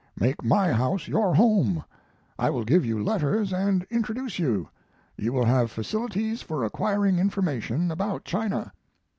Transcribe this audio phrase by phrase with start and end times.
[0.19, 1.83] Make my house your home.
[2.39, 4.67] I will give you letters and introduce you.
[5.15, 8.73] You will have facilities for acquiring information about China."